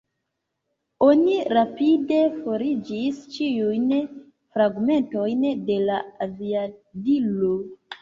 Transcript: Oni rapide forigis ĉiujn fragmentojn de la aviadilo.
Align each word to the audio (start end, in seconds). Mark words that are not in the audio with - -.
Oni 1.07 1.35
rapide 1.57 2.17
forigis 2.39 3.21
ĉiujn 3.37 3.87
fragmentojn 4.49 5.49
de 5.71 5.81
la 5.89 6.03
aviadilo. 6.31 7.57